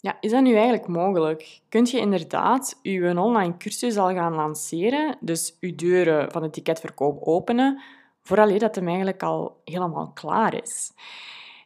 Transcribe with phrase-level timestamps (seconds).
[0.00, 1.60] Ja, is dat nu eigenlijk mogelijk?
[1.68, 7.22] Kunt je inderdaad je online cursus al gaan lanceren, dus je deuren van het ticketverkoop
[7.22, 7.80] openen,
[8.22, 10.92] vooraleer dat hem eigenlijk al helemaal klaar is?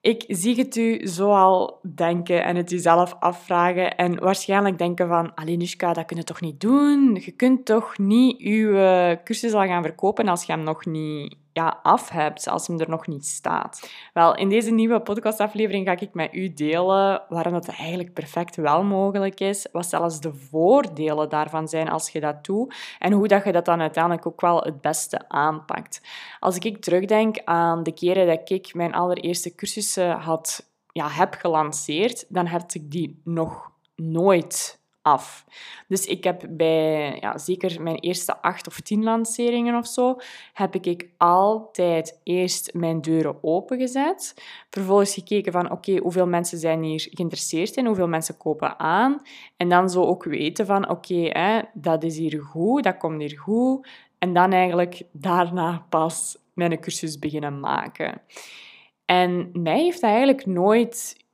[0.00, 5.36] Ik zie het u zoal denken en het u zelf afvragen en waarschijnlijk denken van
[5.36, 7.20] Alinushka, dat kun je toch niet doen?
[7.24, 11.78] Je kunt toch niet je cursus al gaan verkopen als je hem nog niet ja,
[11.82, 13.90] af hebt, als hem er nog niet staat.
[14.12, 18.82] Wel, in deze nieuwe podcastaflevering ga ik met u delen waarom dat eigenlijk perfect wel
[18.82, 23.44] mogelijk is, wat zelfs de voordelen daarvan zijn als je dat doet en hoe dat
[23.44, 26.00] je dat dan uiteindelijk ook wel het beste aanpakt.
[26.40, 32.24] Als ik terugdenk aan de keren dat ik mijn allereerste cursussen had, ja, heb gelanceerd,
[32.28, 35.44] dan heb ik die nog nooit af.
[35.88, 40.16] Dus ik heb bij ja, zeker mijn eerste acht of tien lanceringen of zo,
[40.52, 44.34] heb ik altijd eerst mijn deuren opengezet.
[44.70, 49.22] Vervolgens gekeken van oké, hoeveel mensen zijn hier geïnteresseerd in, hoeveel mensen kopen aan.
[49.56, 51.30] En dan zo ook weten van oké,
[51.74, 53.88] dat is hier goed, dat komt hier goed.
[54.18, 58.20] En dan eigenlijk daarna pas mijn cursus beginnen maken.
[59.04, 61.24] En mij heeft dat eigenlijk nooit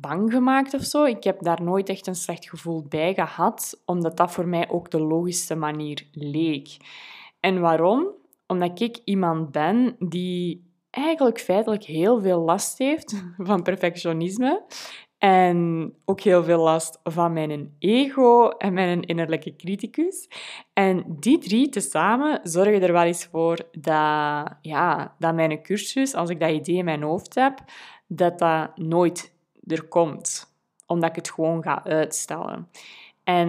[0.00, 1.04] bang gemaakt of zo.
[1.04, 4.90] Ik heb daar nooit echt een slecht gevoel bij gehad, omdat dat voor mij ook
[4.90, 6.76] de logische manier leek.
[7.40, 8.08] En waarom?
[8.46, 14.62] Omdat ik iemand ben die eigenlijk feitelijk heel veel last heeft van perfectionisme.
[15.18, 20.28] En ook heel veel last van mijn ego en mijn innerlijke criticus.
[20.72, 26.30] En die drie tezamen zorgen er wel eens voor dat, ja, dat mijn cursus, als
[26.30, 27.58] ik dat idee in mijn hoofd heb,
[28.06, 29.34] dat dat nooit
[29.70, 30.54] er komt,
[30.86, 32.68] omdat ik het gewoon ga uitstellen.
[33.24, 33.48] En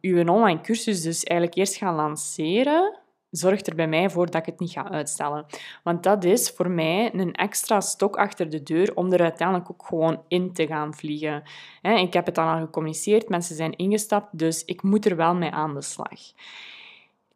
[0.00, 2.98] uw online cursus dus eigenlijk eerst gaan lanceren,
[3.30, 5.46] zorgt er bij mij voor dat ik het niet ga uitstellen.
[5.82, 9.86] Want dat is voor mij een extra stok achter de deur om er uiteindelijk ook
[9.86, 11.42] gewoon in te gaan vliegen.
[11.82, 15.50] Ik heb het dan al gecommuniceerd, mensen zijn ingestapt, dus ik moet er wel mee
[15.50, 16.20] aan de slag.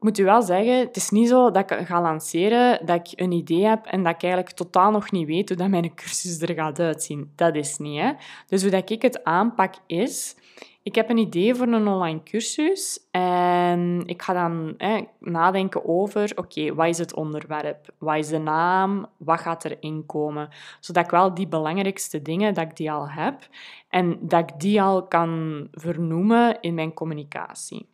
[0.00, 3.20] Ik moet u wel zeggen, het is niet zo dat ik ga lanceren, dat ik
[3.20, 6.40] een idee heb en dat ik eigenlijk totaal nog niet weet hoe dat mijn cursus
[6.40, 7.32] er gaat uitzien.
[7.36, 8.00] Dat is niet.
[8.00, 8.12] Hè?
[8.46, 10.36] Dus hoe dat ik het aanpak is,
[10.82, 16.32] ik heb een idee voor een online cursus en ik ga dan hè, nadenken over,
[16.34, 17.94] oké, wat is het onderwerp?
[17.98, 19.06] Wat is de naam?
[19.16, 20.48] Wat gaat erin komen?
[20.80, 23.48] Zodat ik wel die belangrijkste dingen, dat ik die al heb
[23.88, 27.88] en dat ik die al kan vernoemen in mijn communicatie.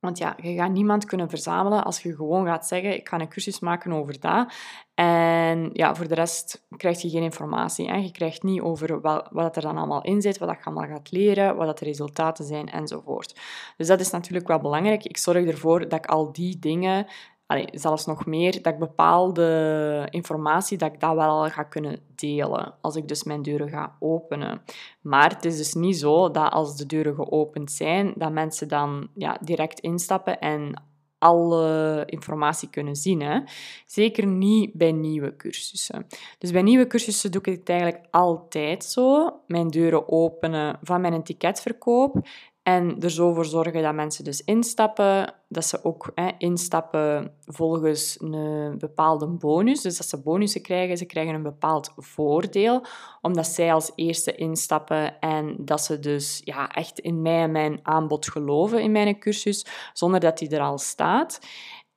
[0.00, 3.28] Want ja, je gaat niemand kunnen verzamelen als je gewoon gaat zeggen, ik ga een
[3.28, 4.52] cursus maken over dat.
[4.94, 7.88] En ja, voor de rest krijg je geen informatie.
[7.88, 7.96] Hè.
[7.96, 11.10] Je krijgt niet over wat, wat er dan allemaal in zit, wat je allemaal gaat
[11.10, 13.40] leren, wat de resultaten zijn enzovoort.
[13.76, 15.04] Dus dat is natuurlijk wel belangrijk.
[15.04, 17.06] Ik zorg ervoor dat ik al die dingen
[17.50, 22.74] allee, zelfs nog meer, dat ik bepaalde informatie, dat ik dat wel ga kunnen delen
[22.80, 24.62] als ik dus mijn deuren ga openen.
[25.00, 29.08] Maar het is dus niet zo dat als de deuren geopend zijn, dat mensen dan
[29.14, 30.82] ja, direct instappen en
[31.18, 33.20] alle informatie kunnen zien.
[33.22, 33.40] Hè.
[33.86, 36.06] Zeker niet bij nieuwe cursussen.
[36.38, 39.36] Dus bij nieuwe cursussen doe ik het eigenlijk altijd zo.
[39.46, 42.28] Mijn deuren openen van mijn ticketverkoop
[42.62, 48.16] en er zo voor zorgen dat mensen dus instappen, dat ze ook hè, instappen volgens
[48.20, 49.80] een bepaalde bonus.
[49.80, 52.84] Dus dat ze bonussen krijgen, ze krijgen een bepaald voordeel,
[53.20, 57.80] omdat zij als eerste instappen en dat ze dus ja, echt in mij en mijn
[57.82, 61.40] aanbod geloven in mijn cursus, zonder dat die er al staat.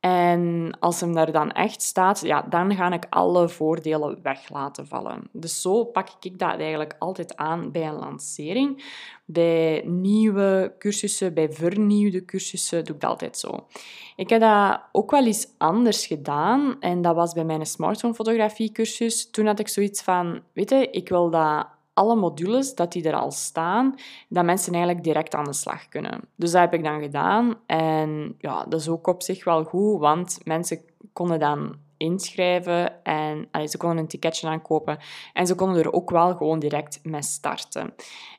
[0.05, 4.87] En als hem daar dan echt staat, ja, dan ga ik alle voordelen weg laten
[4.87, 5.29] vallen.
[5.31, 8.83] Dus zo pak ik dat eigenlijk altijd aan bij een lancering.
[9.25, 13.67] Bij nieuwe cursussen, bij vernieuwde cursussen doe ik dat altijd zo.
[14.15, 16.79] Ik heb dat ook wel eens anders gedaan.
[16.79, 19.29] En dat was bij mijn smartphone fotografie cursus.
[19.29, 23.15] Toen had ik zoiets van, weet je, ik wil dat alle modules, dat die er
[23.15, 23.95] al staan,
[24.29, 26.21] dat mensen eigenlijk direct aan de slag kunnen.
[26.35, 27.55] Dus dat heb ik dan gedaan.
[27.65, 30.81] En ja, dat is ook op zich wel goed, want mensen
[31.13, 34.97] konden dan inschrijven en ze konden een ticketje aankopen
[35.33, 37.93] en ze konden er ook wel gewoon direct mee starten.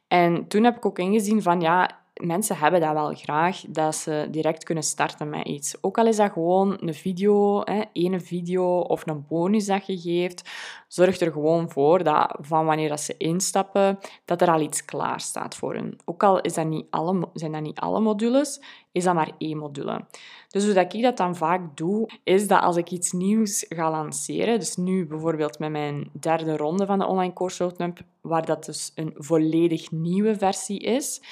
[0.08, 4.28] En toen heb ik ook ingezien van ja, mensen hebben dat wel graag, dat ze
[4.30, 5.76] direct kunnen starten met iets.
[5.80, 9.98] Ook al is dat gewoon een video, hè, ene video of een bonus dat je
[9.98, 10.50] geeft,
[10.88, 15.20] zorg er gewoon voor dat van wanneer dat ze instappen, dat er al iets klaar
[15.20, 15.96] staat voor hen.
[16.04, 18.60] Ook al is dat niet alle, zijn dat niet alle modules,
[18.92, 20.04] is dat maar één module.
[20.48, 24.58] Dus hoe ik dat dan vaak doe, is dat als ik iets nieuws ga lanceren,
[24.58, 28.92] dus nu bijvoorbeeld met mijn derde ronde van de online course roadmap, waar dat dus
[28.94, 31.22] een volledig nieuwe versie is,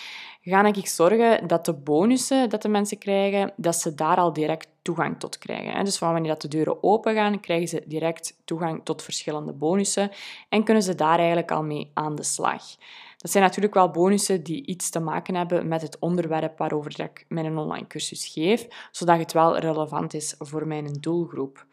[0.43, 4.69] ga ik zorgen dat de bonussen dat de mensen krijgen, dat ze daar al direct
[4.83, 5.85] toegang tot krijgen.
[5.85, 10.11] Dus van wanneer dat de deuren open gaan, krijgen ze direct toegang tot verschillende bonussen
[10.49, 12.63] en kunnen ze daar eigenlijk al mee aan de slag.
[13.17, 17.25] Dat zijn natuurlijk wel bonussen die iets te maken hebben met het onderwerp waarover ik
[17.29, 21.67] mijn online cursus geef, zodat het wel relevant is voor mijn doelgroep.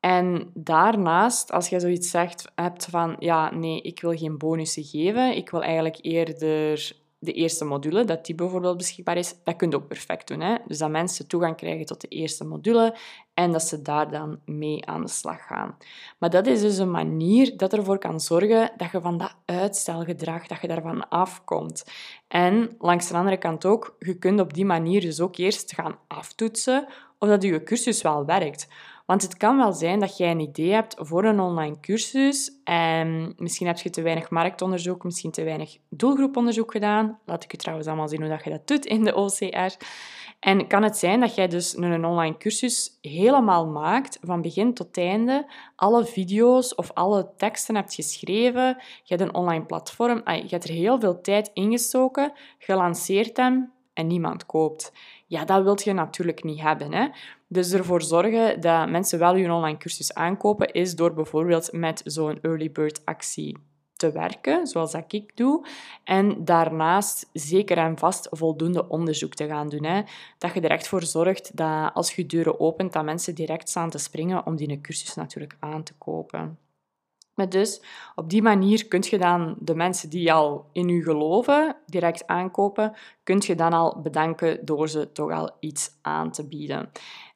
[0.00, 5.36] En daarnaast, als je zoiets zegt, hebt van ja, nee, ik wil geen bonussen geven,
[5.36, 6.92] ik wil eigenlijk eerder
[7.24, 10.40] de eerste module, dat die bijvoorbeeld beschikbaar is, dat kun je ook perfect doen.
[10.40, 10.54] Hè?
[10.66, 12.96] Dus dat mensen toegang krijgen tot de eerste module
[13.34, 15.76] en dat ze daar dan mee aan de slag gaan.
[16.18, 20.46] Maar dat is dus een manier dat ervoor kan zorgen dat je van dat uitstelgedrag,
[20.46, 21.84] dat je daarvan afkomt.
[22.28, 25.98] En langs de andere kant ook, je kunt op die manier dus ook eerst gaan
[26.08, 26.86] aftoetsen
[27.18, 28.68] of dat je cursus wel werkt.
[29.04, 33.34] Want het kan wel zijn dat jij een idee hebt voor een online cursus en
[33.36, 37.18] misschien heb je te weinig marktonderzoek, misschien te weinig doelgroeponderzoek gedaan.
[37.24, 39.76] Laat ik je trouwens allemaal zien hoe dat je dat doet in de OCR.
[40.40, 44.98] En kan het zijn dat jij dus een online cursus helemaal maakt, van begin tot
[44.98, 48.66] einde, alle video's of alle teksten hebt geschreven,
[49.02, 54.06] je hebt een online platform, je hebt er heel veel tijd ingestoken, gelanceerd hem en
[54.06, 54.92] niemand koopt.
[55.34, 56.92] Ja, dat wilt je natuurlijk niet hebben.
[56.92, 57.08] Hè?
[57.48, 62.38] Dus ervoor zorgen dat mensen wel je online cursus aankopen, is door bijvoorbeeld met zo'n
[62.42, 63.56] early bird actie
[63.96, 65.66] te werken, zoals dat ik doe.
[66.04, 69.84] En daarnaast zeker en vast voldoende onderzoek te gaan doen.
[69.84, 70.02] Hè.
[70.38, 73.90] Dat je er echt voor zorgt dat als je deuren opent, dat mensen direct staan
[73.90, 76.58] te springen om die cursus natuurlijk aan te kopen.
[77.34, 77.82] Maar dus
[78.14, 82.96] op die manier kun je dan de mensen die al in u geloven direct aankopen,
[83.22, 86.90] kun je dan al bedanken door ze toch al iets aan te bieden.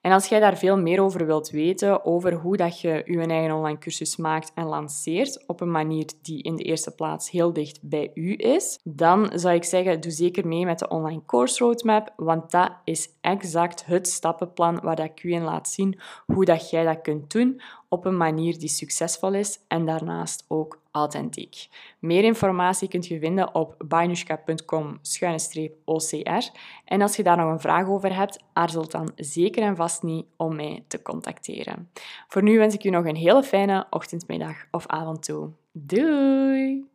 [0.09, 3.55] En als jij daar veel meer over wilt weten, over hoe dat je je eigen
[3.55, 7.79] online cursus maakt en lanceert op een manier die in de eerste plaats heel dicht
[7.83, 12.13] bij u is, dan zou ik zeggen, doe zeker mee met de online course roadmap,
[12.17, 16.85] want dat is exact het stappenplan waar ik u in laat zien hoe dat jij
[16.85, 21.69] dat kunt doen op een manier die succesvol is en daarnaast ook authentiek.
[21.99, 26.51] Meer informatie kunt je vinden op bainushka.com-ocr.
[26.85, 30.27] En als je daar nog een vraag over hebt, aarzel dan zeker en vast niet
[30.37, 31.91] om mij te contacteren.
[32.29, 35.51] Voor nu wens ik je nog een hele fijne ochtend, middag of avond toe.
[35.73, 36.89] Doei!